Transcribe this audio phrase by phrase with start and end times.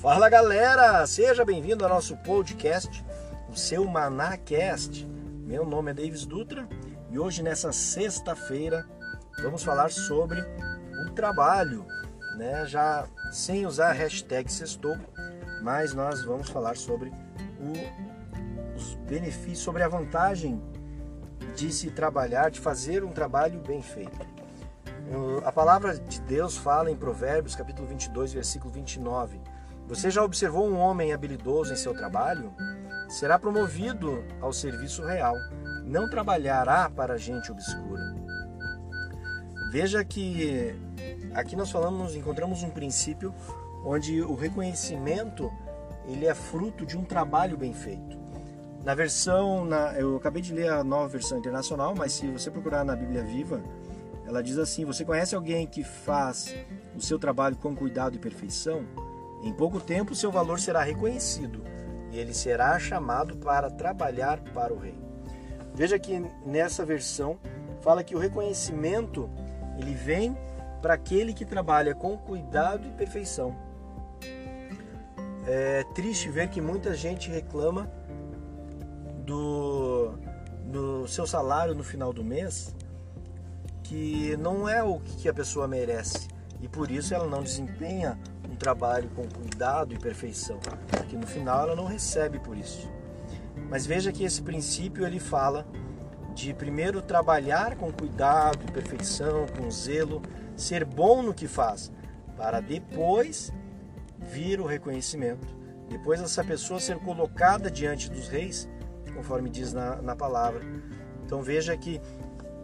[0.00, 3.04] Fala galera, seja bem-vindo ao nosso podcast,
[3.50, 5.06] o seu Manacast.
[5.44, 6.66] Meu nome é Davis Dutra
[7.10, 8.88] e hoje, nessa sexta-feira,
[9.42, 10.40] vamos falar sobre
[11.04, 11.84] o trabalho,
[12.38, 12.64] né?
[12.64, 14.96] Já sem usar a hashtag sextou,
[15.62, 17.10] mas nós vamos falar sobre
[17.60, 20.62] o, os benefícios, sobre a vantagem
[21.54, 24.18] de se trabalhar, de fazer um trabalho bem feito.
[25.44, 29.38] A palavra de Deus fala em Provérbios, capítulo 22, versículo 29.
[29.90, 32.54] Você já observou um homem habilidoso em seu trabalho?
[33.08, 35.34] Será promovido ao serviço real,
[35.84, 38.14] não trabalhará para gente obscura.
[39.72, 40.76] Veja que
[41.34, 43.34] aqui nós falamos, encontramos um princípio
[43.84, 45.50] onde o reconhecimento
[46.06, 48.16] ele é fruto de um trabalho bem feito.
[48.84, 52.84] Na versão, na, eu acabei de ler a nova versão internacional, mas se você procurar
[52.84, 53.60] na Bíblia Viva,
[54.24, 56.54] ela diz assim: Você conhece alguém que faz
[56.96, 58.86] o seu trabalho com cuidado e perfeição?
[59.42, 61.62] Em pouco tempo, seu valor será reconhecido
[62.10, 64.98] e ele será chamado para trabalhar para o rei.
[65.74, 67.38] Veja que nessa versão
[67.80, 69.30] fala que o reconhecimento
[69.78, 70.36] ele vem
[70.82, 73.56] para aquele que trabalha com cuidado e perfeição.
[75.46, 77.90] É triste ver que muita gente reclama
[79.24, 80.12] do,
[80.66, 82.74] do seu salário no final do mês,
[83.82, 86.28] que não é o que a pessoa merece
[86.62, 88.18] e por isso ela não desempenha
[88.50, 90.58] um trabalho com cuidado e perfeição,
[90.88, 92.90] porque no final ela não recebe por isso.
[93.68, 95.66] Mas veja que esse princípio ele fala
[96.34, 100.22] de primeiro trabalhar com cuidado e perfeição, com zelo,
[100.56, 101.92] ser bom no que faz,
[102.36, 103.52] para depois
[104.18, 105.46] vir o reconhecimento.
[105.88, 108.68] Depois essa pessoa ser colocada diante dos reis
[109.10, 110.62] conforme diz na, na palavra.
[111.24, 112.00] Então veja que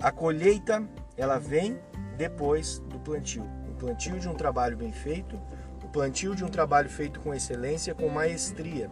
[0.00, 1.78] a colheita ela vem
[2.16, 3.48] depois do plantio.
[3.82, 5.36] Plantio de um trabalho bem feito,
[5.82, 8.88] o plantio de um trabalho feito com excelência, com maestria.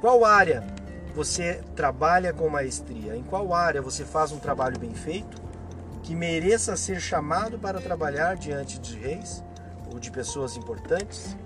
[0.00, 0.66] Qual área
[1.14, 3.16] você trabalha com maestria?
[3.16, 5.40] Em qual área você faz um trabalho bem feito
[6.02, 9.44] que mereça ser chamado para trabalhar diante de reis
[9.92, 11.36] ou de pessoas importantes?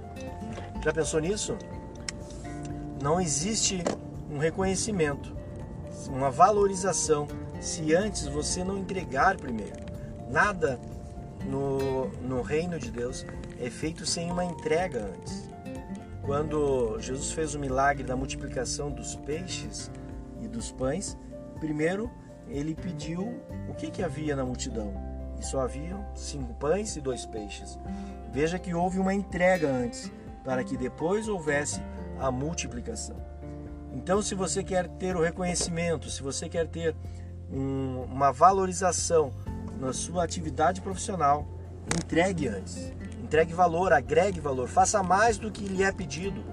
[0.82, 1.58] Já pensou nisso?
[3.02, 3.84] Não existe
[4.30, 5.36] um reconhecimento
[6.08, 7.28] uma valorização
[7.60, 9.84] se antes você não entregar primeiro.
[10.30, 10.80] Nada
[11.44, 13.26] no, no reino de Deus
[13.60, 15.48] é feito sem uma entrega antes.
[16.22, 19.90] Quando Jesus fez o milagre da multiplicação dos peixes
[20.40, 21.16] e dos pães,
[21.58, 22.10] primeiro
[22.48, 24.92] ele pediu o que, que havia na multidão.
[25.38, 27.78] E só haviam cinco pães e dois peixes.
[28.32, 30.12] Veja que houve uma entrega antes,
[30.44, 31.80] para que depois houvesse
[32.18, 33.16] a multiplicação.
[33.92, 36.94] Então, se você quer ter o reconhecimento, se você quer ter
[37.50, 39.32] um, uma valorização
[39.80, 41.48] na sua atividade profissional,
[41.96, 42.92] entregue antes.
[43.22, 46.44] Entregue valor, agregue valor, faça mais do que lhe é pedido,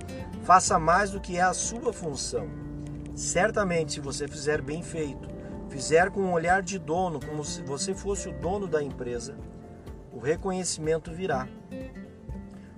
[0.43, 2.47] faça mais do que é a sua função.
[3.15, 5.27] Certamente, se você fizer bem feito,
[5.69, 9.35] fizer com um olhar de dono, como se você fosse o dono da empresa,
[10.13, 11.47] o reconhecimento virá.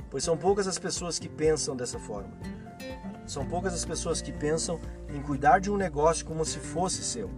[0.09, 2.31] Pois são poucas as pessoas que pensam dessa forma.
[3.27, 4.79] São poucas as pessoas que pensam
[5.13, 7.29] em cuidar de um negócio como se fosse seu.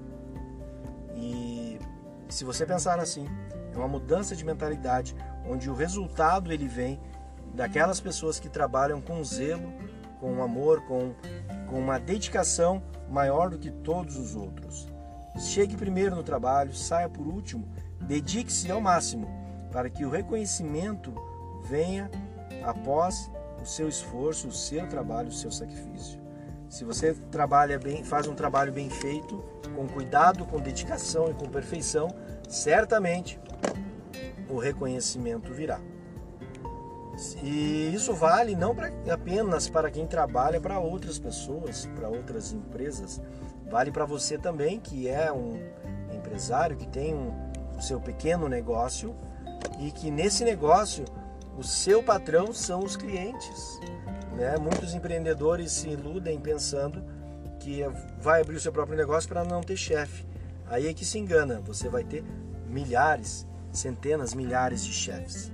[2.32, 3.28] E se você pensar assim,
[3.74, 5.14] é uma mudança de mentalidade
[5.46, 6.98] onde o resultado ele vem
[7.54, 9.74] daquelas pessoas que trabalham com zelo,
[10.18, 11.14] com amor, com,
[11.70, 14.88] com uma dedicação maior do que todos os outros.
[15.38, 17.68] Chegue primeiro no trabalho, saia por último,
[18.00, 19.28] dedique-se ao máximo
[19.70, 21.14] para que o reconhecimento
[21.66, 22.10] venha
[22.64, 23.30] após
[23.62, 26.21] o seu esforço, o seu trabalho, o seu sacrifício.
[26.72, 29.44] Se você trabalha bem, faz um trabalho bem feito,
[29.76, 32.08] com cuidado, com dedicação e com perfeição,
[32.48, 33.38] certamente
[34.50, 35.82] o reconhecimento virá.
[37.44, 43.22] E isso vale não pra, apenas para quem trabalha para outras pessoas, para outras empresas,
[43.70, 45.60] vale para você também que é um
[46.16, 47.34] empresário que tem um,
[47.78, 49.14] o seu pequeno negócio
[49.78, 51.04] e que nesse negócio
[51.58, 53.78] o seu patrão são os clientes.
[54.36, 54.56] Né?
[54.58, 57.04] Muitos empreendedores se iludem pensando
[57.60, 57.84] que
[58.20, 60.26] vai abrir o seu próprio negócio para não ter chefe.
[60.68, 62.24] Aí é que se engana, você vai ter
[62.68, 65.52] milhares, centenas, milhares de chefes.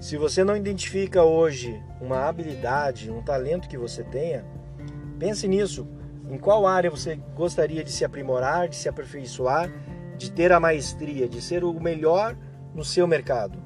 [0.00, 4.44] Se você não identifica hoje uma habilidade, um talento que você tenha,
[5.18, 5.86] pense nisso.
[6.28, 9.70] Em qual área você gostaria de se aprimorar, de se aperfeiçoar,
[10.18, 12.36] de ter a maestria, de ser o melhor
[12.74, 13.58] no seu mercado?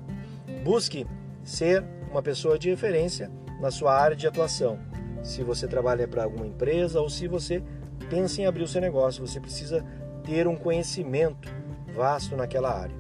[0.63, 1.07] Busque
[1.43, 4.79] ser uma pessoa de referência na sua área de atuação.
[5.23, 7.63] Se você trabalha para alguma empresa ou se você
[8.09, 9.85] pensa em abrir o seu negócio, você precisa
[10.25, 11.53] ter um conhecimento
[11.95, 12.95] vasto naquela área.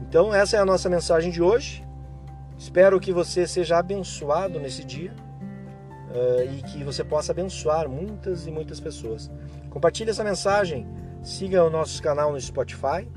[0.00, 1.84] Então, essa é a nossa mensagem de hoje.
[2.58, 5.12] Espero que você seja abençoado nesse dia
[6.10, 9.30] uh, e que você possa abençoar muitas e muitas pessoas.
[9.70, 10.86] Compartilhe essa mensagem,
[11.22, 13.08] siga o nosso canal no Spotify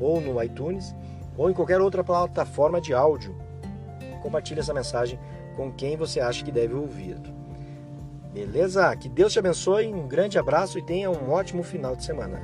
[0.00, 0.94] ou no iTunes
[1.36, 3.36] ou em qualquer outra plataforma de áudio.
[4.22, 5.18] Compartilhe essa mensagem
[5.58, 7.20] com quem você acha que deve ouvir.
[8.32, 8.94] Beleza?
[8.94, 12.40] Que Deus te abençoe, um grande abraço e tenha um ótimo final de semana.